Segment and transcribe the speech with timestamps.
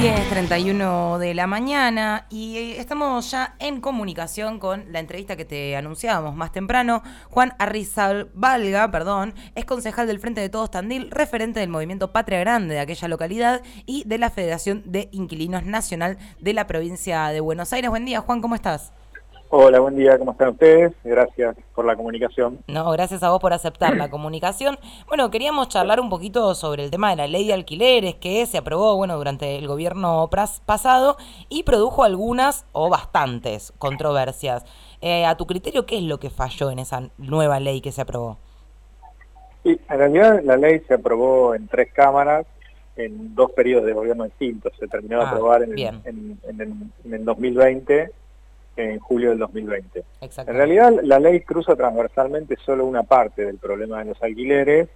[0.00, 5.76] 10.31 de la mañana y eh, estamos ya en comunicación con la entrevista que te
[5.76, 7.02] anunciábamos más temprano.
[7.28, 12.76] Juan Arrizalvalga, perdón, es concejal del Frente de Todos Tandil, referente del movimiento Patria Grande
[12.76, 17.74] de aquella localidad y de la Federación de Inquilinos Nacional de la provincia de Buenos
[17.74, 17.90] Aires.
[17.90, 18.94] Buen día, Juan, ¿cómo estás?
[19.52, 20.92] Hola, buen día, ¿cómo están ustedes?
[21.02, 22.60] Gracias por la comunicación.
[22.68, 24.78] No, gracias a vos por aceptar la comunicación.
[25.08, 28.58] Bueno, queríamos charlar un poquito sobre el tema de la ley de alquileres que se
[28.58, 30.30] aprobó, bueno, durante el gobierno
[30.66, 31.16] pasado
[31.48, 34.64] y produjo algunas o bastantes controversias.
[35.00, 38.02] Eh, a tu criterio, ¿qué es lo que falló en esa nueva ley que se
[38.02, 38.38] aprobó?
[39.64, 42.46] Sí, en realidad la ley se aprobó en tres cámaras
[42.94, 44.72] en dos periodos de gobierno distintos.
[44.78, 48.12] Se terminó de ah, aprobar en, en, en, en el 2020
[48.76, 50.04] en julio del 2020.
[50.20, 54.88] En realidad la ley cruza transversalmente solo una parte del problema de los alquileres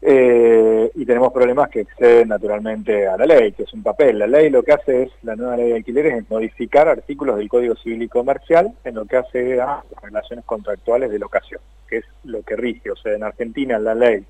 [0.00, 4.18] eh, y tenemos problemas que exceden naturalmente a la ley, que es un papel.
[4.18, 7.48] La ley lo que hace es, la nueva ley de alquileres, es modificar artículos del
[7.48, 11.98] Código Civil y Comercial en lo que hace a las relaciones contractuales de locación, que
[11.98, 12.92] es lo que rige.
[12.92, 14.24] O sea, en Argentina la ley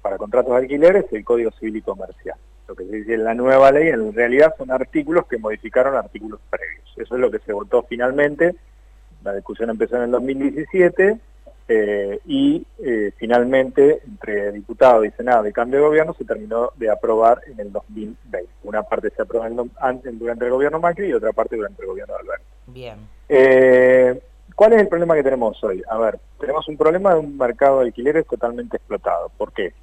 [0.00, 2.38] para contratos de alquileres el Código Civil y Comercial.
[2.70, 6.38] Lo que se dice en la nueva ley en realidad son artículos que modificaron artículos
[6.48, 6.84] previos.
[6.96, 8.54] Eso es lo que se votó finalmente.
[9.24, 11.18] La discusión empezó en el 2017
[11.66, 16.88] eh, y eh, finalmente entre diputados y Senado y cambio de gobierno se terminó de
[16.88, 18.48] aprobar en el 2020.
[18.62, 22.20] Una parte se aprobó durante el gobierno Macri y otra parte durante el gobierno de
[22.20, 22.46] Alberto.
[22.68, 22.98] Bien.
[23.28, 24.22] Eh,
[24.54, 25.82] ¿Cuál es el problema que tenemos hoy?
[25.90, 29.28] A ver, tenemos un problema de un mercado de alquileres totalmente explotado.
[29.36, 29.74] ¿Por qué?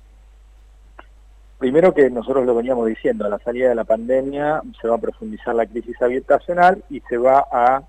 [1.57, 4.99] Primero que nosotros lo veníamos diciendo, a la salida de la pandemia se va a
[4.99, 7.81] profundizar la crisis habitacional y se va a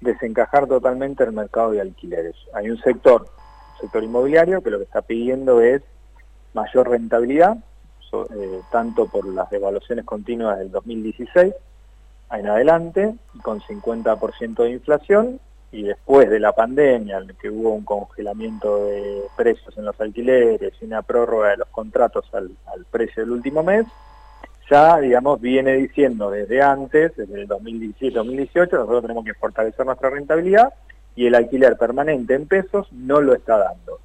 [0.00, 2.36] desencajar totalmente el mercado de alquileres.
[2.54, 3.26] Hay un sector,
[3.80, 5.82] sector inmobiliario, que lo que está pidiendo es
[6.54, 7.58] mayor rentabilidad,
[8.12, 11.54] eh, tanto por las devaluaciones continuas del 2016
[12.32, 15.40] en adelante, con 50% de inflación,
[15.72, 20.72] y después de la pandemia, en que hubo un congelamiento de precios en los alquileres
[20.80, 22.50] y una prórroga de los contratos al,
[22.90, 23.86] precio del último mes,
[24.68, 30.72] ya, digamos, viene diciendo desde antes, desde el 2017-2018, nosotros tenemos que fortalecer nuestra rentabilidad
[31.14, 33.98] y el alquiler permanente en pesos no lo está dando.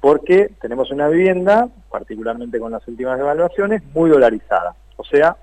[0.00, 4.74] Porque tenemos una vivienda, particularmente con las últimas devaluaciones, muy dolarizada.
[4.96, 5.36] O sea,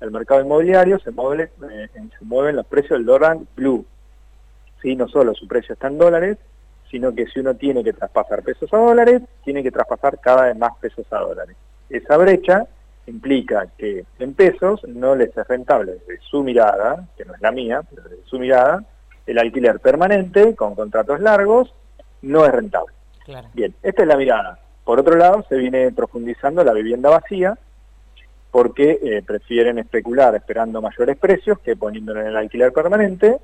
[0.00, 3.86] el mercado inmobiliario se mueve, eh, se mueven los precios del dólar blue,
[4.82, 4.96] ¿sí?
[4.96, 6.38] no solo su precio está en dólares,
[6.90, 10.56] sino que si uno tiene que traspasar pesos a dólares, tiene que traspasar cada vez
[10.56, 11.56] más pesos a dólares.
[11.88, 12.66] Esa brecha
[13.06, 17.50] implica que en pesos no les es rentable desde su mirada, que no es la
[17.50, 18.84] mía, pero desde su mirada,
[19.26, 21.72] el alquiler permanente con contratos largos
[22.20, 22.94] no es rentable.
[23.54, 24.58] Bien, esta es la mirada.
[24.84, 27.56] Por otro lado, se viene profundizando la vivienda vacía,
[28.50, 33.38] porque eh, prefieren especular esperando mayores precios que poniéndolo en el alquiler permanente,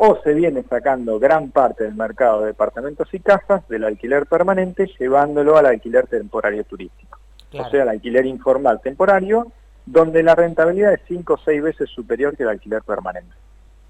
[0.00, 4.88] o se viene sacando gran parte del mercado de departamentos y casas del alquiler permanente
[4.98, 7.18] llevándolo al alquiler temporario turístico.
[7.52, 9.50] O sea, al alquiler informal temporario,
[9.84, 13.34] donde la rentabilidad es 5 o 6 veces superior que el alquiler permanente.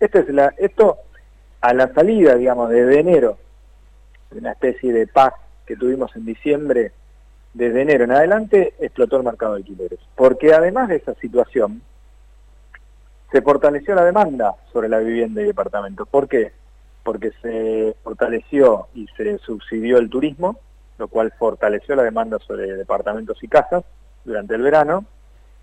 [0.01, 0.97] Este es la, esto,
[1.61, 3.37] a la salida, digamos, de enero,
[4.31, 5.35] de una especie de paz
[5.67, 6.93] que tuvimos en diciembre,
[7.53, 9.99] desde enero en adelante, explotó el mercado de alquileres.
[10.15, 11.83] Porque además de esa situación,
[13.31, 16.09] se fortaleció la demanda sobre la vivienda y departamentos.
[16.09, 16.53] ¿Por qué?
[17.03, 20.59] Porque se fortaleció y se subsidió el turismo,
[20.99, 23.85] lo cual fortaleció la demanda sobre departamentos y casas
[24.25, 25.05] durante el verano,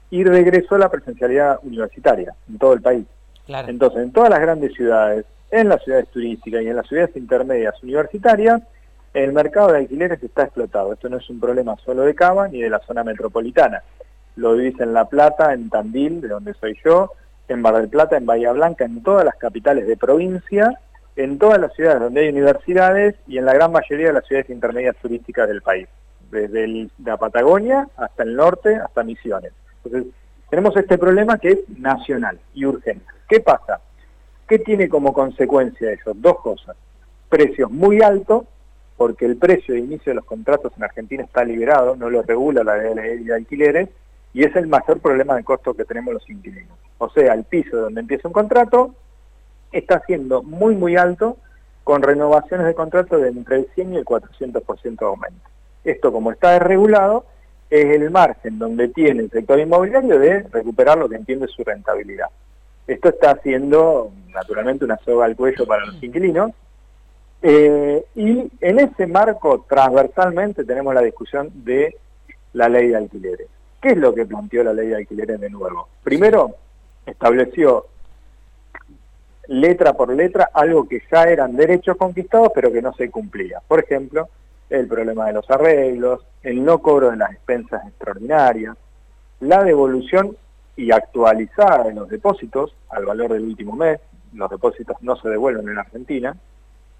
[0.09, 3.05] y regresó la presencialidad universitaria en todo el país.
[3.47, 7.81] Entonces, en todas las grandes ciudades, en las ciudades turísticas y en las ciudades intermedias
[7.83, 8.61] universitarias,
[9.13, 10.93] el mercado de alquileres está explotado.
[10.93, 13.81] Esto no es un problema solo de Cava ni de la zona metropolitana.
[14.35, 17.11] Lo vivís en La Plata, en Tandil, de donde soy yo,
[17.47, 20.79] en Bar del Plata, en Bahía Blanca, en todas las capitales de provincia,
[21.15, 24.49] en todas las ciudades donde hay universidades y en la gran mayoría de las ciudades
[24.49, 25.87] intermedias turísticas del país,
[26.31, 29.53] desde la Patagonia hasta el norte, hasta Misiones.
[29.83, 30.11] Entonces,
[30.49, 33.05] tenemos este problema que es nacional y urgente.
[33.27, 33.79] ¿Qué pasa?
[34.47, 36.13] ¿Qué tiene como consecuencia eso?
[36.13, 36.75] Dos cosas.
[37.29, 38.45] Precios muy altos,
[38.97, 42.63] porque el precio de inicio de los contratos en Argentina está liberado, no lo regula
[42.63, 43.89] la ley de alquileres,
[44.35, 46.77] y es el mayor problema de costo que tenemos los inquilinos.
[46.97, 48.93] O sea, el piso donde empieza un contrato
[49.71, 51.37] está siendo muy, muy alto
[51.85, 55.49] con renovaciones de contrato de entre el 100 y el 400% de aumento.
[55.85, 57.25] Esto, como está desregulado,
[57.69, 62.27] es el margen donde tiene el sector inmobiliario de recuperar lo que entiende su rentabilidad.
[62.87, 66.51] Esto está haciendo, naturalmente, una soga al cuello para los inquilinos,
[67.41, 71.95] eh, y en ese marco, transversalmente, tenemos la discusión de
[72.51, 73.47] la ley de alquileres
[73.85, 75.89] ¿Qué es lo que planteó la ley de alquileres de nuevo?
[76.03, 76.55] Primero,
[77.05, 77.85] estableció
[79.47, 83.61] letra por letra algo que ya eran derechos conquistados pero que no se cumplía.
[83.67, 84.27] Por ejemplo,
[84.71, 88.75] el problema de los arreglos, el no cobro de las expensas extraordinarias,
[89.41, 90.35] la devolución
[90.75, 93.99] y actualizada de los depósitos al valor del último mes,
[94.33, 96.35] los depósitos no se devuelven en Argentina,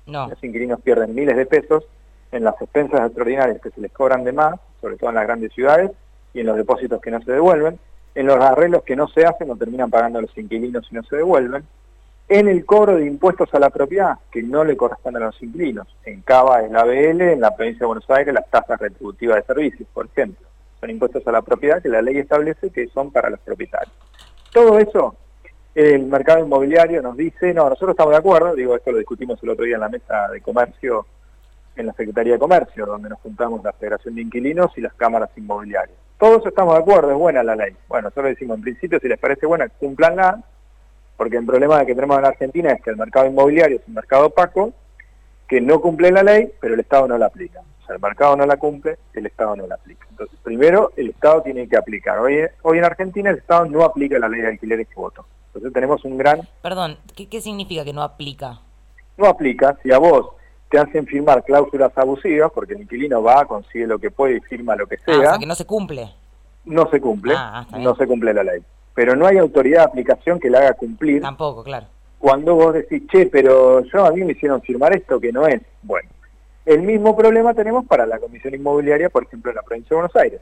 [0.06, 1.84] los inquilinos pierden miles de pesos
[2.32, 5.52] en las expensas extraordinarias que se les cobran de más, sobre todo en las grandes
[5.52, 5.90] ciudades,
[6.36, 7.80] y en los depósitos que no se devuelven,
[8.14, 11.16] en los arreglos que no se hacen o terminan pagando los inquilinos y no se
[11.16, 11.64] devuelven,
[12.28, 15.88] en el cobro de impuestos a la propiedad, que no le corresponden a los inquilinos.
[16.04, 19.44] En Cava es la ABL, en la provincia de Buenos Aires las tasas retributivas de
[19.44, 20.46] servicios, por ejemplo.
[20.82, 23.96] Son impuestos a la propiedad que la ley establece que son para los propietarios.
[24.52, 25.16] Todo eso,
[25.74, 29.50] el mercado inmobiliario nos dice, no, nosotros estamos de acuerdo, digo, esto lo discutimos el
[29.50, 31.06] otro día en la mesa de comercio,
[31.78, 35.30] en la Secretaría de Comercio, donde nos juntamos la Federación de Inquilinos y las cámaras
[35.38, 36.05] inmobiliarias.
[36.26, 37.76] Todos estamos de acuerdo, es buena la ley.
[37.88, 40.42] Bueno, nosotros decimos, en principio, si les parece buena, cumplanla,
[41.16, 44.26] porque el problema que tenemos en Argentina es que el mercado inmobiliario es un mercado
[44.26, 44.74] opaco,
[45.48, 47.60] que no cumple la ley, pero el Estado no la aplica.
[47.60, 50.08] O sea, el mercado no la cumple, el Estado no la aplica.
[50.10, 52.18] Entonces, primero, el Estado tiene que aplicar.
[52.18, 55.28] Hoy, hoy en Argentina el Estado no aplica la ley de alquileres que votó.
[55.50, 56.42] Entonces tenemos un gran...
[56.64, 58.62] Perdón, ¿qué, significa que no aplica?
[59.16, 59.78] No aplica.
[59.84, 60.32] Si a vos
[60.70, 64.76] te hacen firmar cláusulas abusivas, porque el inquilino va, consigue lo que puede y firma
[64.76, 65.16] lo que sea...
[65.16, 66.10] Ah, o sea, que no se cumple.
[66.66, 67.34] No se cumple.
[67.38, 68.64] Ah, no se cumple la ley
[68.96, 71.22] pero no hay autoridad de aplicación que la haga cumplir.
[71.22, 71.86] Tampoco, claro.
[72.18, 75.62] Cuando vos decís, che, pero yo a mí me hicieron firmar esto que no es.
[75.84, 76.10] Bueno,
[76.66, 80.16] el mismo problema tenemos para la comisión inmobiliaria, por ejemplo, en la provincia de Buenos
[80.16, 80.42] Aires.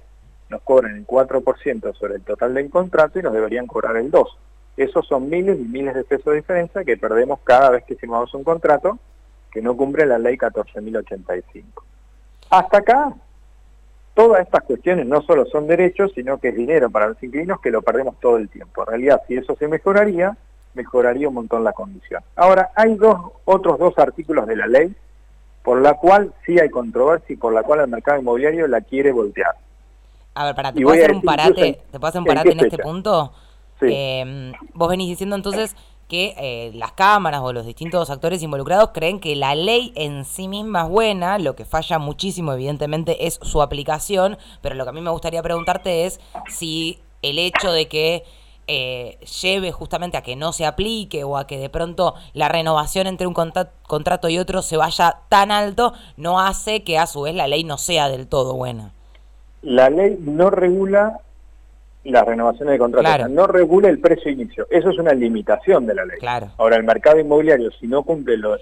[0.50, 4.28] Nos cobran el 4% sobre el total del contrato y nos deberían cobrar el 2%.
[4.78, 8.34] Esos son miles y miles de pesos de diferencia que perdemos cada vez que firmamos
[8.34, 8.98] un contrato
[9.54, 11.64] que no cumple la ley 14.085.
[12.50, 13.14] Hasta acá
[14.16, 17.70] todas estas cuestiones no solo son derechos, sino que es dinero para los inquilinos que
[17.70, 18.82] lo perdemos todo el tiempo.
[18.82, 20.36] En realidad, si eso se mejoraría,
[20.74, 22.24] mejoraría un montón la condición.
[22.36, 24.96] Ahora, hay dos, otros dos artículos de la ley
[25.62, 29.12] por la cual sí hay controversia y por la cual el mercado inmobiliario la quiere
[29.12, 29.56] voltear.
[30.34, 32.80] A ver, para, ¿te puedo hacer un parate, ¿te puedo hacer un parate en, este
[32.80, 33.32] punto?
[33.80, 33.86] Sí.
[33.90, 35.76] Eh, vos venís diciendo entonces
[36.08, 40.48] que eh, las cámaras o los distintos actores involucrados creen que la ley en sí
[40.48, 44.94] misma es buena, lo que falla muchísimo evidentemente es su aplicación, pero lo que a
[44.94, 46.20] mí me gustaría preguntarte es
[46.50, 48.24] si el hecho de que
[48.68, 53.08] eh, lleve justamente a que no se aplique o a que de pronto la renovación
[53.08, 57.36] entre un contrato y otro se vaya tan alto, no hace que a su vez
[57.36, 58.94] la ley no sea del todo buena.
[59.62, 61.20] La ley no regula
[62.12, 63.30] las renovaciones de contratos.
[63.30, 64.68] No regula el precio inicio.
[64.70, 66.20] Eso es una limitación de la ley.
[66.58, 68.58] Ahora, el mercado inmobiliario, si no cumple lo,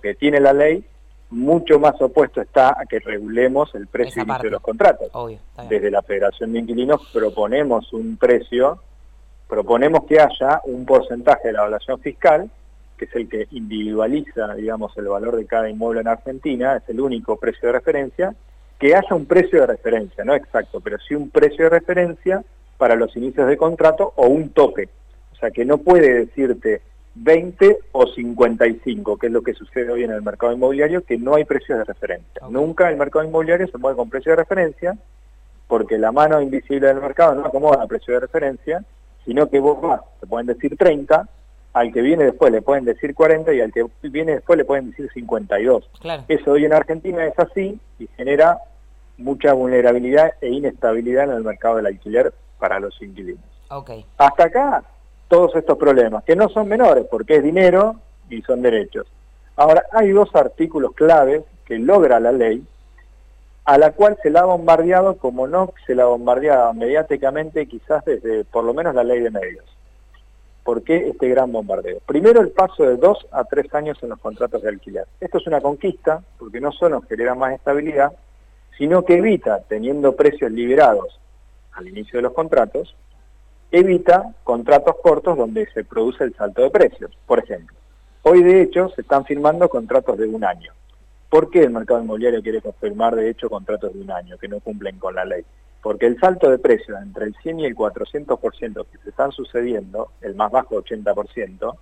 [0.00, 0.84] que tiene la ley,
[1.30, 5.10] mucho más opuesto está a que regulemos el precio inicio de los contratos.
[5.68, 8.80] Desde la Federación de Inquilinos proponemos un precio,
[9.48, 12.48] proponemos que haya un porcentaje de la evaluación fiscal,
[12.96, 17.00] que es el que individualiza, digamos, el valor de cada inmueble en Argentina, es el
[17.00, 18.34] único precio de referencia,
[18.78, 22.44] que haya un precio de referencia, no exacto, pero sí un precio de referencia
[22.78, 24.88] para los inicios de contrato o un tope.
[25.32, 26.82] O sea, que no puede decirte
[27.14, 31.34] 20 o 55, que es lo que sucede hoy en el mercado inmobiliario, que no
[31.34, 32.42] hay precios de referencia.
[32.50, 34.96] Nunca el mercado inmobiliario se mueve con precio de referencia,
[35.68, 38.84] porque la mano invisible del mercado no acomoda el precio de referencia,
[39.24, 41.28] sino que vos vas, te pueden decir 30,
[41.72, 44.90] al que viene después le pueden decir 40 y al que viene después le pueden
[44.90, 45.90] decir 52.
[46.28, 48.58] Eso hoy en Argentina es así y genera
[49.18, 53.44] mucha vulnerabilidad e inestabilidad en el mercado del alquiler para los inquilinos.
[53.70, 54.04] Okay.
[54.18, 54.84] Hasta acá,
[55.28, 57.96] todos estos problemas, que no son menores, porque es dinero
[58.30, 59.06] y son derechos.
[59.56, 62.64] Ahora, hay dos artículos claves que logra la ley,
[63.64, 68.44] a la cual se la ha bombardeado como no se la bombardeaba mediáticamente quizás desde
[68.44, 69.64] por lo menos la ley de medios.
[70.62, 72.00] ¿Por qué este gran bombardeo?
[72.06, 75.06] Primero el paso de dos a tres años en los contratos de alquiler.
[75.20, 78.12] Esto es una conquista porque no solo genera más estabilidad,
[78.76, 81.20] sino que evita, teniendo precios liberados
[81.74, 82.94] al inicio de los contratos,
[83.70, 87.10] evita contratos cortos donde se produce el salto de precios.
[87.26, 87.76] Por ejemplo,
[88.22, 90.72] hoy de hecho se están firmando contratos de un año.
[91.28, 94.60] ¿Por qué el mercado inmobiliario quiere confirmar de hecho contratos de un año que no
[94.60, 95.44] cumplen con la ley?
[95.82, 100.12] Porque el salto de precios entre el 100 y el 400% que se están sucediendo,
[100.20, 101.74] el más bajo 80%,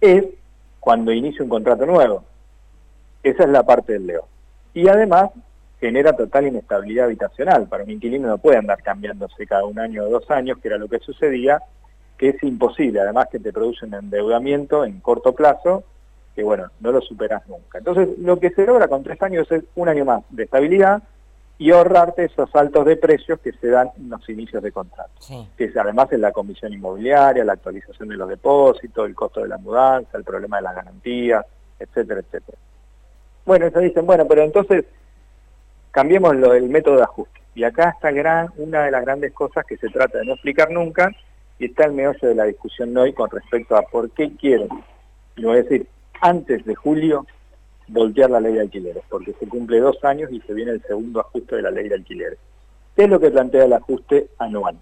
[0.00, 0.24] es
[0.80, 2.24] cuando inicia un contrato nuevo.
[3.22, 4.26] Esa es la parte del leo.
[4.72, 5.30] Y además
[5.80, 7.66] genera total inestabilidad habitacional.
[7.66, 10.78] Para un inquilino no puede andar cambiándose cada un año o dos años, que era
[10.78, 11.62] lo que sucedía,
[12.18, 15.84] que es imposible, además que te produce un endeudamiento en corto plazo,
[16.36, 17.78] que bueno, no lo superas nunca.
[17.78, 21.02] Entonces, lo que se logra con tres años es un año más de estabilidad,
[21.60, 25.12] y ahorrarte esos saltos de precios que se dan en los inicios de contrato.
[25.58, 29.58] Que además es la comisión inmobiliaria, la actualización de los depósitos, el costo de la
[29.58, 31.44] mudanza, el problema de las garantías,
[31.78, 32.56] etcétera, etcétera.
[33.44, 34.86] Bueno, eso dicen, bueno, pero entonces
[35.90, 37.40] cambiemos lo del método de ajuste.
[37.54, 41.10] Y acá está una de las grandes cosas que se trata de no explicar nunca,
[41.58, 44.68] y está el meollo de la discusión hoy con respecto a por qué quieren,
[45.36, 45.86] y voy decir,
[46.20, 47.26] antes de julio,
[47.88, 51.20] voltear la ley de alquileres, porque se cumple dos años y se viene el segundo
[51.20, 52.38] ajuste de la ley de alquileres.
[52.94, 54.76] ¿Qué es lo que plantea el ajuste anual?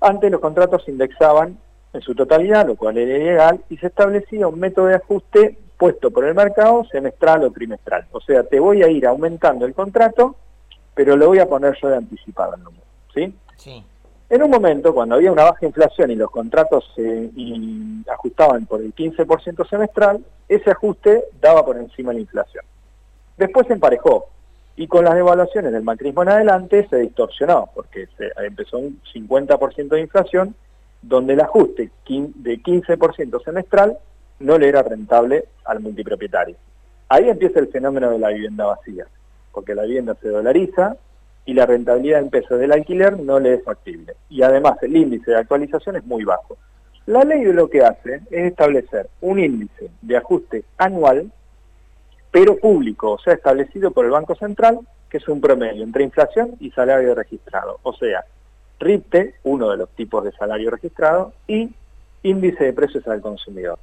[0.00, 1.58] Antes los contratos se indexaban
[1.92, 6.10] en su totalidad, lo cual era ilegal, y se establecía un método de ajuste puesto
[6.10, 8.06] por el mercado semestral o trimestral.
[8.10, 10.34] O sea, te voy a ir aumentando el contrato,
[10.94, 12.84] pero lo voy a poner yo de anticipado el número.
[13.14, 13.32] ¿sí?
[13.56, 13.84] Sí.
[14.28, 17.30] En un momento, cuando había una baja inflación y los contratos se
[18.12, 22.64] ajustaban por el 15% semestral, ese ajuste daba por encima la inflación.
[23.38, 24.26] Después se emparejó
[24.76, 29.88] y con las devaluaciones del macrismo en adelante se distorsionó, porque se empezó un 50%
[29.88, 30.54] de inflación,
[31.00, 33.98] donde el ajuste de 15% semestral
[34.40, 36.56] no le era rentable al multipropietario.
[37.08, 39.06] Ahí empieza el fenómeno de la vivienda vacía,
[39.52, 40.96] porque la vivienda se dolariza
[41.44, 44.14] y la rentabilidad en pesos del alquiler no le es factible.
[44.28, 46.58] Y además el índice de actualización es muy bajo.
[47.06, 51.32] La ley lo que hace es establecer un índice de ajuste anual,
[52.30, 56.56] pero público, o sea, establecido por el Banco Central, que es un promedio entre inflación
[56.60, 57.78] y salario registrado.
[57.82, 58.26] O sea,
[58.78, 61.70] RIPTE, uno de los tipos de salario registrado, y
[62.22, 63.78] índice de precios al consumidor.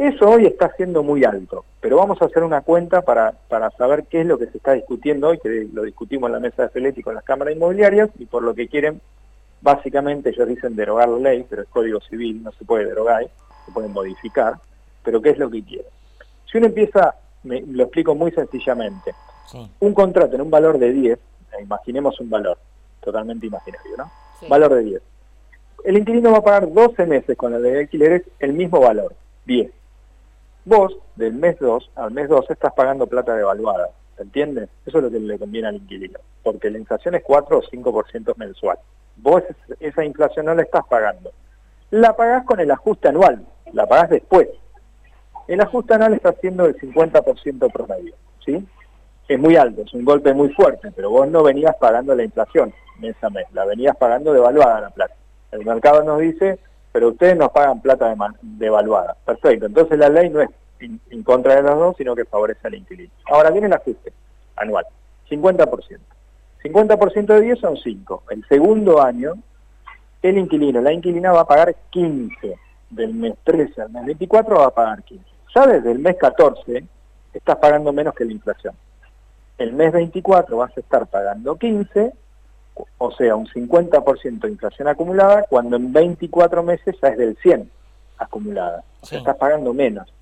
[0.00, 4.04] Eso hoy está siendo muy alto, pero vamos a hacer una cuenta para, para saber
[4.04, 6.68] qué es lo que se está discutiendo hoy, que lo discutimos en la mesa de
[6.70, 9.02] Feletti con las cámaras inmobiliarias, y por lo que quieren,
[9.60, 13.28] básicamente ellos dicen derogar la ley, pero es código civil, no se puede derogar,
[13.66, 14.54] se puede modificar,
[15.04, 15.92] pero qué es lo que quieren.
[16.50, 19.12] Si uno empieza, me, lo explico muy sencillamente,
[19.80, 22.56] un contrato en un valor de 10, eh, imaginemos un valor,
[23.02, 24.10] totalmente imaginario, ¿no?
[24.48, 25.02] Valor de 10.
[25.84, 29.14] El inquilino va a pagar 12 meses con la ley de alquileres el mismo valor,
[29.44, 29.72] 10
[30.64, 34.68] Vos, del mes 2 al mes 2, estás pagando plata devaluada, ¿se entiende?
[34.84, 38.36] Eso es lo que le conviene al inquilino, porque la inflación es 4 o 5%
[38.36, 38.78] mensual.
[39.16, 39.42] Vos
[39.80, 41.32] esa inflación no la estás pagando.
[41.90, 44.48] La pagás con el ajuste anual, la pagás después.
[45.48, 48.14] El ajuste anual está siendo el 50% promedio,
[48.44, 48.64] ¿sí?
[49.28, 52.72] Es muy alto, es un golpe muy fuerte, pero vos no venías pagando la inflación
[53.00, 55.14] mes a mes, la venías pagando devaluada la plata.
[55.50, 56.58] El mercado nos dice
[56.92, 59.16] pero ustedes nos pagan plata devaluada.
[59.24, 62.74] Perfecto, entonces la ley no es en contra de los dos, sino que favorece al
[62.74, 63.12] inquilino.
[63.26, 64.12] Ahora viene el ajuste
[64.56, 64.86] anual,
[65.28, 65.98] 50%.
[66.62, 68.24] 50% de 10 son 5.
[68.30, 69.34] El segundo año,
[70.22, 72.56] el inquilino, la inquilina va a pagar 15.
[72.90, 75.24] Del mes 13 al mes 24 va a pagar 15.
[75.54, 76.84] Ya desde el mes 14
[77.32, 78.74] estás pagando menos que la inflación.
[79.58, 82.12] El mes 24 vas a estar pagando 15
[83.02, 87.70] o sea, un 50% de inflación acumulada, cuando en 24 meses ya es del 100
[88.18, 88.84] acumulada.
[89.00, 90.12] O sea, estás pagando menos.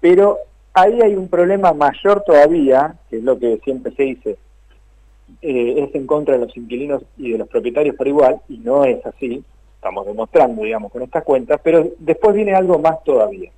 [0.00, 0.38] Pero
[0.74, 4.36] ahí hay un problema mayor todavía, que es lo que siempre se dice,
[5.42, 8.84] eh, es en contra de los inquilinos y de los propietarios por igual, y no
[8.84, 9.42] es así,
[9.74, 13.50] estamos demostrando, digamos, con estas cuentas, pero después viene algo más todavía.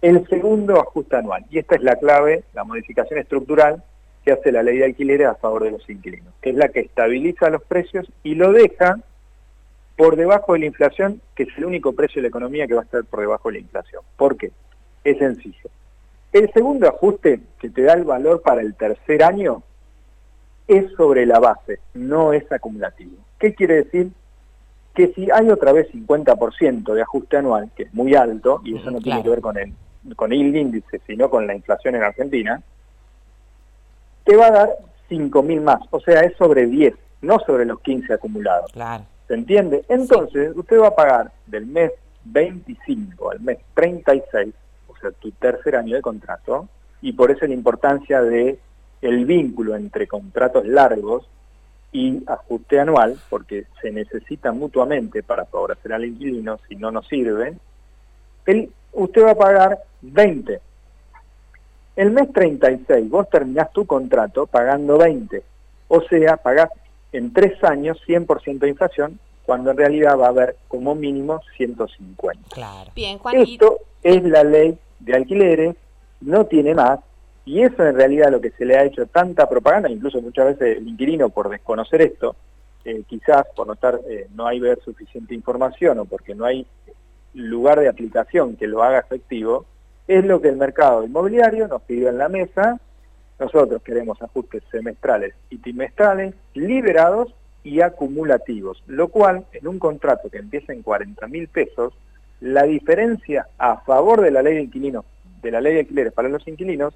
[0.00, 3.82] El segundo ajuste anual, y esta es la clave, la modificación estructural,
[4.26, 6.80] que hace la ley de alquileres a favor de los inquilinos, que es la que
[6.80, 8.98] estabiliza los precios y lo deja
[9.96, 12.80] por debajo de la inflación, que es el único precio de la economía que va
[12.80, 14.02] a estar por debajo de la inflación.
[14.16, 14.50] ¿Por qué?
[15.04, 15.70] Es sencillo.
[16.32, 19.62] El segundo ajuste que te da el valor para el tercer año
[20.66, 23.12] es sobre la base, no es acumulativo.
[23.38, 24.10] ¿Qué quiere decir?
[24.92, 28.90] Que si hay otra vez 50% de ajuste anual, que es muy alto, y eso
[28.90, 29.72] no tiene que ver con el,
[30.16, 32.60] con el índice, sino con la inflación en Argentina,
[34.26, 34.76] te va a dar
[35.08, 38.70] 5.000 más, o sea, es sobre 10, no sobre los 15 acumulados.
[38.72, 39.04] Claro.
[39.28, 39.84] ¿Se entiende?
[39.88, 41.92] Entonces, usted va a pagar del mes
[42.24, 44.52] 25 al mes 36,
[44.88, 46.68] o sea, tu tercer año de contrato,
[47.00, 48.58] y por eso la importancia de
[49.00, 51.28] el vínculo entre contratos largos
[51.92, 57.60] y ajuste anual, porque se necesitan mutuamente para favorecer al inquilino, si no nos sirven,
[58.46, 60.60] el, usted va a pagar 20
[61.96, 65.42] el mes 36 vos terminás tu contrato pagando 20,
[65.88, 66.70] o sea, pagás
[67.12, 72.50] en tres años 100% de inflación, cuando en realidad va a haber como mínimo 150.
[72.50, 72.90] Claro.
[72.94, 75.76] Bien, Juan, Esto es la ley de alquileres,
[76.20, 77.00] no tiene más,
[77.44, 80.78] y eso en realidad lo que se le ha hecho tanta propaganda, incluso muchas veces
[80.78, 82.34] el inquilino por desconocer esto,
[82.84, 86.66] eh, quizás por no estar, eh, no hay ver suficiente información o porque no hay
[87.34, 89.64] lugar de aplicación que lo haga efectivo,
[90.08, 92.78] es lo que el mercado inmobiliario nos pidió en la mesa
[93.38, 97.34] Nosotros queremos ajustes semestrales y trimestrales liberados
[97.64, 101.92] y acumulativos, lo cual en un contrato que empieza en 40 mil pesos,
[102.40, 105.04] la diferencia a favor de la ley de inquilinos,
[105.42, 106.94] de la ley de alquileres para los inquilinos,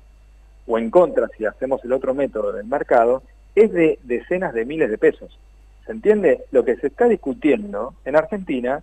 [0.66, 3.22] o en contra si hacemos el otro método del mercado,
[3.56, 5.36] es de decenas de miles de pesos.
[5.84, 6.44] ¿Se entiende?
[6.52, 8.82] Lo que se está discutiendo en Argentina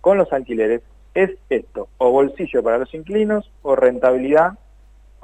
[0.00, 0.82] con los alquileres
[1.14, 4.58] es esto, o bolsillo para los inquilinos o rentabilidad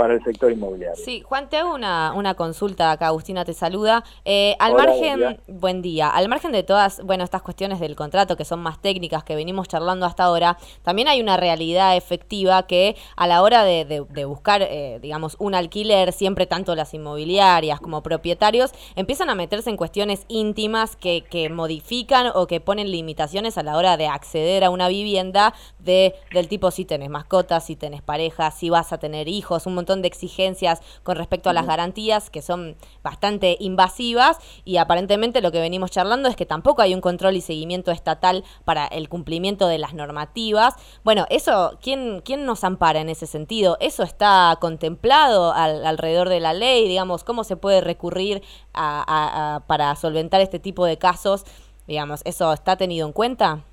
[0.00, 0.96] para el sector inmobiliario.
[0.96, 4.02] Sí, Juan, te hago una, una consulta acá, Agustina te saluda.
[4.24, 6.08] Eh, al margen, buen día.
[6.08, 9.68] al margen de todas, bueno, estas cuestiones del contrato que son más técnicas que venimos
[9.68, 15.00] charlando hasta ahora, también hay una realidad efectiva que a la hora de, buscar, eh,
[15.02, 20.96] digamos, un alquiler, siempre tanto las inmobiliarias como propietarios empiezan a meterse en cuestiones íntimas
[20.96, 25.52] que, que modifican o que ponen limitaciones a la hora de acceder a una vivienda
[25.78, 29.74] de, del tipo si tenés mascotas, si tenés pareja, si vas a tener hijos, un
[29.74, 35.50] montón de exigencias con respecto a las garantías que son bastante invasivas y aparentemente lo
[35.50, 39.66] que venimos charlando es que tampoco hay un control y seguimiento estatal para el cumplimiento
[39.66, 40.74] de las normativas.
[41.02, 43.76] Bueno, eso, ¿quién, quién nos ampara en ese sentido?
[43.80, 46.86] ¿Eso está contemplado alrededor de la ley?
[46.86, 48.42] Digamos, ¿cómo se puede recurrir
[48.72, 51.44] para solventar este tipo de casos?
[51.86, 53.64] Digamos, ¿eso está tenido en cuenta?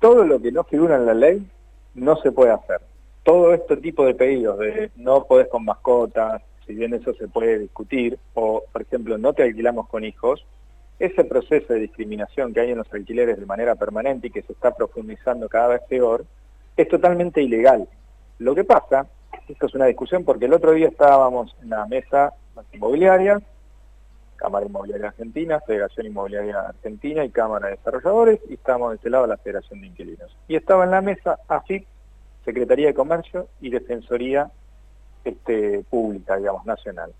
[0.00, 1.46] Todo lo que no figura en la ley
[1.94, 2.80] no se puede hacer
[3.28, 7.58] todo este tipo de pedidos de no podés con mascotas, si bien eso se puede
[7.58, 10.46] discutir, o por ejemplo no te alquilamos con hijos,
[10.98, 14.54] ese proceso de discriminación que hay en los alquileres de manera permanente y que se
[14.54, 16.24] está profundizando cada vez peor,
[16.74, 17.86] es totalmente ilegal.
[18.38, 19.06] Lo que pasa,
[19.46, 22.32] esto es una discusión porque el otro día estábamos en la mesa
[22.72, 23.42] inmobiliaria,
[24.36, 29.26] Cámara Inmobiliaria Argentina, Federación Inmobiliaria Argentina y Cámara de Desarrolladores, y estábamos de este lado
[29.26, 30.34] la Federación de Inquilinos.
[30.48, 31.86] Y estaba en la mesa AFIP,
[32.48, 34.50] Secretaría de Comercio y Defensoría
[35.22, 37.12] este, Pública, digamos, nacional.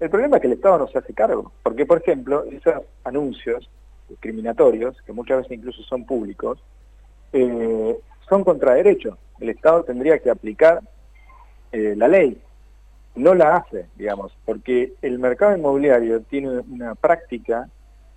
[0.00, 3.70] El problema es que el Estado no se hace cargo, porque, por ejemplo, esos anuncios
[4.08, 6.58] discriminatorios, que muchas veces incluso son públicos,
[7.32, 7.96] eh,
[8.28, 9.16] son contra derecho.
[9.38, 10.80] El Estado tendría que aplicar
[11.70, 12.42] eh, la ley.
[13.14, 17.68] No la hace, digamos, porque el mercado inmobiliario tiene una práctica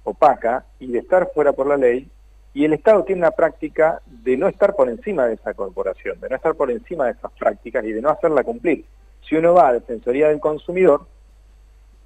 [0.03, 2.09] opaca y de estar fuera por la ley
[2.55, 6.29] y el Estado tiene una práctica de no estar por encima de esa corporación, de
[6.29, 8.85] no estar por encima de esas prácticas y de no hacerla cumplir.
[9.27, 11.05] Si uno va a Defensoría del Consumidor,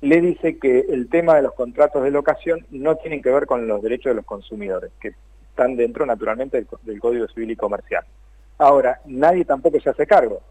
[0.02, 3.68] le dice que el tema de los contratos de locación no tienen que ver con
[3.68, 5.14] los derechos de los consumidores, que
[5.50, 8.04] están dentro naturalmente del, Código Civil y Comercial.
[8.58, 10.42] Ahora, nadie tampoco se hace cargo.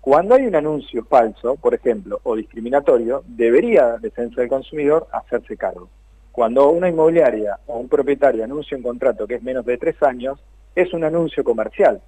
[0.00, 5.90] Cuando hay un anuncio falso, por ejemplo, o discriminatorio, debería Defensa del Consumidor hacerse cargo.
[6.32, 10.38] Cuando una inmobiliaria o un propietario anuncia un contrato que es menos de tres años,
[10.80, 12.00] es un anuncio comercial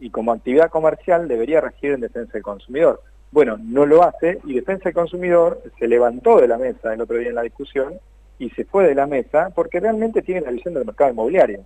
[0.00, 3.00] y como actividad comercial debería regir en defensa del consumidor.
[3.30, 7.16] Bueno, no lo hace y defensa del consumidor se levantó de la mesa el otro
[7.16, 7.94] día en la discusión
[8.38, 11.60] y se fue de la mesa porque realmente tiene la visión del mercado inmobiliario.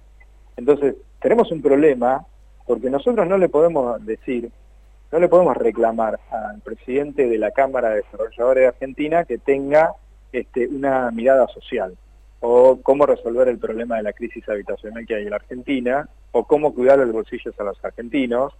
[0.56, 2.26] Entonces, tenemos un problema
[2.66, 4.50] porque nosotros no le podemos decir,
[5.10, 9.94] no le podemos reclamar al presidente de la Cámara de Desarrolladores de Argentina que tenga
[10.32, 11.96] este, una mirada social,
[12.44, 16.44] o cómo resolver el problema de la crisis habitacional que hay en la Argentina, o
[16.44, 18.52] cómo cuidar los bolsillos a los argentinos,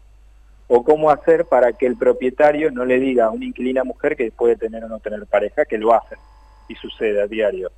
[0.69, 4.31] o cómo hacer para que el propietario no le diga a una inquilina mujer que
[4.31, 6.19] puede tener o no tener pareja, que lo hacen,
[6.69, 7.73] y sucede a diario.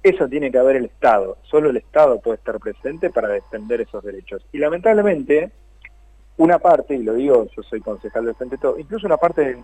[0.00, 4.04] Eso tiene que haber el Estado, solo el Estado puede estar presente para defender esos
[4.04, 4.46] derechos.
[4.52, 5.50] Y lamentablemente,
[6.36, 9.56] una parte, y lo digo, yo soy concejal del Frente Todo, incluso una parte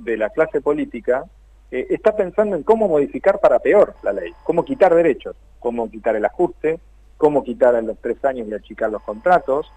[0.00, 1.24] de la clase política
[1.70, 6.16] eh, está pensando en cómo modificar para peor la ley, cómo quitar derechos, cómo quitar
[6.16, 6.78] el ajuste,
[7.16, 9.70] cómo quitar a los tres años y achicar los contratos,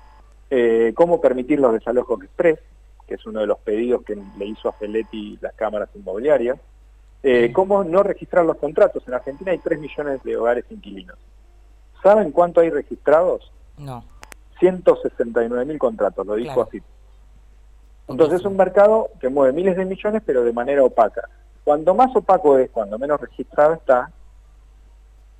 [0.49, 2.59] eh, cómo permitir los desalojos express,
[3.07, 6.59] que es uno de los pedidos que le hizo a Feletti las cámaras inmobiliarias,
[7.23, 9.03] eh, cómo no registrar los contratos.
[9.07, 11.17] En Argentina hay 3 millones de hogares inquilinos.
[12.03, 13.51] ¿Saben cuánto hay registrados?
[13.77, 14.03] No.
[14.59, 16.81] 169 mil contratos, lo dijo así.
[18.07, 21.29] Entonces es un mercado que mueve miles de millones, pero de manera opaca.
[21.69, 24.11] Cuando más opaco es, cuando menos registrado está,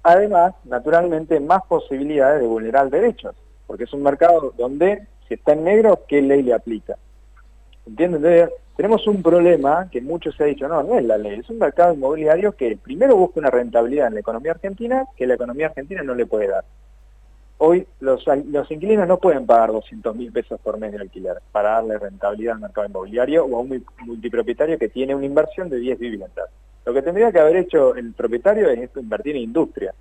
[0.03, 5.63] además, naturalmente, más posibilidades de vulnerar derechos, porque es un mercado donde, si está en
[5.63, 6.97] negro, ¿qué ley le aplica?
[7.87, 8.47] ¿Entienden?
[8.77, 11.57] tenemos un problema que mucho se ha dicho, no, no es la ley, es un
[11.57, 16.03] mercado inmobiliario que primero busca una rentabilidad en la economía argentina que la economía argentina
[16.03, 16.63] no le puede dar.
[17.61, 18.23] Hoy los,
[18.69, 22.61] inquilinos no pueden pagar 200 mil pesos por mes de alquiler para darle rentabilidad al
[22.61, 26.49] mercado inmobiliario o a un multipropietario que tiene una inversión de 10 viviendas.
[26.85, 29.93] Lo que tendría que haber hecho el propietario es invertir en industria.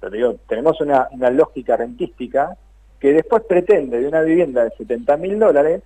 [0.00, 2.56] Pero digo, tenemos una, lógica rentística
[2.98, 5.82] que después pretende de una vivienda de 70 mil dólares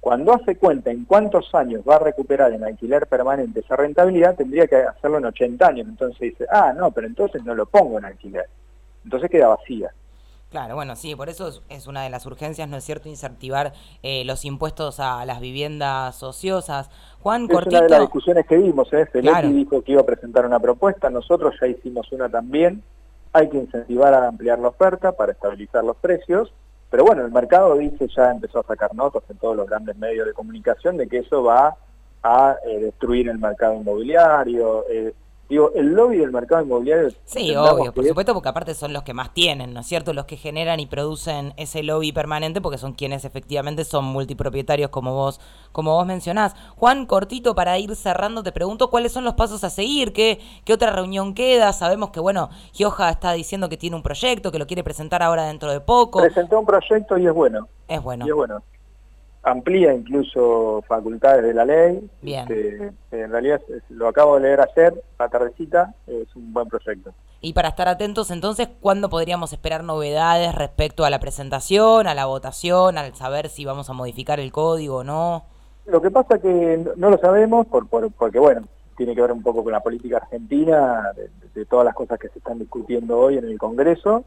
[0.00, 4.66] Cuando hace cuenta en cuántos años va a recuperar en alquiler permanente esa rentabilidad, tendría
[4.66, 5.88] que hacerlo en 80 años.
[5.88, 8.46] Entonces dice, ah, no, pero entonces no lo pongo en alquiler.
[9.04, 9.92] Entonces queda vacía.
[10.50, 14.24] Claro, bueno, sí, por eso es, una de las urgencias, ¿no es cierto?, incentivar eh,
[14.24, 16.90] los impuestos a las viviendas ociosas.
[17.20, 19.06] Juan es una de las discusiones que vimos, ¿eh?
[19.06, 22.82] Felipe dijo que iba a presentar una propuesta, nosotros ya hicimos una también.
[23.32, 26.52] Hay que incentivar a ampliar la oferta para estabilizar los precios,
[26.90, 30.26] pero bueno, el mercado dice, ya empezó a sacar notas en todos los grandes medios
[30.26, 31.76] de comunicación de que eso va
[32.24, 35.14] a eh, destruir el mercado inmobiliario, eh,
[35.50, 37.10] Digo, el lobby del mercado inmobiliario...
[37.24, 40.12] Sí, obvio, por supuesto, porque aparte son los que más tienen, ¿no es cierto?
[40.12, 45.12] Los que generan y producen ese lobby permanente, porque son quienes efectivamente son multipropietarios, como
[45.12, 45.40] vos,
[45.72, 46.54] como vos mencionás.
[46.76, 50.72] Juan, cortito, para ir cerrando, te pregunto cuáles son los pasos a seguir, qué, qué
[50.72, 51.72] otra reunión queda.
[51.72, 55.46] Sabemos que, bueno, Gioja está diciendo que tiene un proyecto, que lo quiere presentar ahora
[55.46, 56.20] dentro de poco.
[56.20, 57.66] Presentó un proyecto y es bueno.
[57.88, 58.24] Es bueno.
[58.24, 58.62] Y es bueno
[59.42, 62.10] amplía incluso facultades de la ley.
[62.22, 62.42] Bien.
[62.42, 67.12] Este, en realidad lo acabo de leer ayer, la tardecita, es un buen proyecto.
[67.40, 72.26] Y para estar atentos entonces, ¿cuándo podríamos esperar novedades respecto a la presentación, a la
[72.26, 75.44] votación, al saber si vamos a modificar el código o no?
[75.86, 79.64] Lo que pasa que no lo sabemos por, porque, bueno, tiene que ver un poco
[79.64, 81.12] con la política argentina,
[81.54, 84.24] de todas las cosas que se están discutiendo hoy en el Congreso.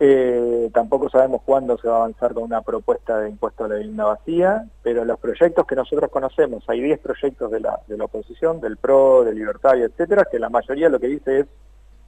[0.00, 3.76] Eh, tampoco sabemos cuándo se va a avanzar con una propuesta de impuesto a la
[3.76, 8.04] vivienda vacía, pero los proyectos que nosotros conocemos, hay 10 proyectos de la, de la
[8.04, 11.46] oposición, del PRO, del Libertario, etcétera, que la mayoría lo que dice es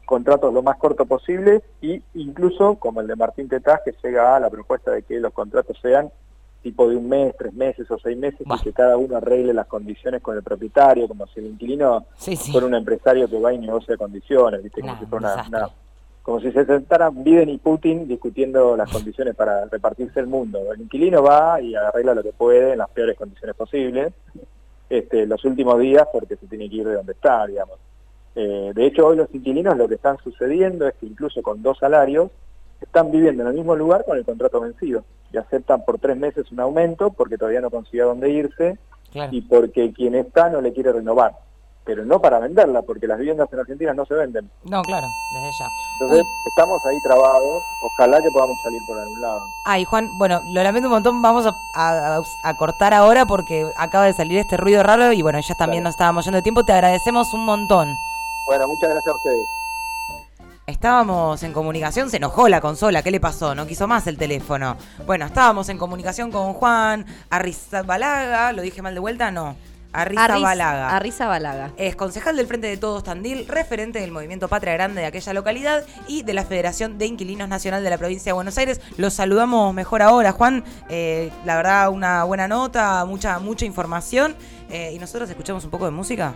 [0.04, 4.40] contratos lo más corto posible y incluso, como el de Martín Tetaz, que llega a
[4.40, 6.10] la propuesta de que los contratos sean
[6.62, 9.66] tipo de un mes, tres meses o seis meses y que cada uno arregle las
[9.66, 12.06] condiciones con el propietario, como si el inquilino
[12.50, 14.80] fuera un empresario que va y negocia condiciones, ¿viste?
[14.80, 15.70] como si fuera una
[16.26, 20.72] como si se sentaran Biden y Putin discutiendo las condiciones para repartirse el mundo.
[20.72, 24.12] El inquilino va y arregla lo que puede en las peores condiciones posibles
[24.90, 27.78] este, los últimos días porque se tiene que ir de donde está, digamos.
[28.34, 31.78] Eh, de hecho, hoy los inquilinos lo que están sucediendo es que incluso con dos
[31.78, 32.32] salarios
[32.80, 36.50] están viviendo en el mismo lugar con el contrato vencido y aceptan por tres meses
[36.50, 38.78] un aumento porque todavía no consigue dónde irse
[39.30, 41.45] y porque quien está no le quiere renovar
[41.86, 44.50] pero no para venderla, porque las viviendas en Argentina no se venden.
[44.64, 45.66] No, claro, desde ya.
[46.00, 49.40] Entonces, estamos ahí trabados, ojalá que podamos salir por algún lado.
[49.64, 52.20] Ay, Juan, bueno, lo lamento un montón, vamos a,
[52.58, 56.24] cortar ahora porque acaba de salir este ruido raro y bueno, ya también nos estábamos
[56.24, 57.88] yendo de tiempo, te agradecemos un montón.
[58.46, 59.46] Bueno, muchas gracias a ustedes.
[60.66, 63.54] Estábamos en comunicación, se enojó la consola, ¿qué le pasó?
[63.54, 64.76] No quiso más el teléfono.
[65.06, 69.30] Bueno, estábamos en comunicación con Juan Arrizabalaga, ¿lo dije mal de vuelta?
[69.30, 69.54] No.
[69.92, 70.96] Arriza Balaga.
[70.96, 71.72] Arriza Balaga.
[71.76, 75.84] Es concejal del Frente de Todos Tandil, referente del movimiento Patria Grande de aquella localidad
[76.06, 78.80] y de la Federación de Inquilinos Nacional de la provincia de Buenos Aires.
[78.96, 80.64] Los saludamos mejor ahora, Juan.
[80.88, 84.34] Eh, la verdad, una buena nota, mucha, mucha información.
[84.70, 86.34] Eh, y nosotros escuchamos un poco de música.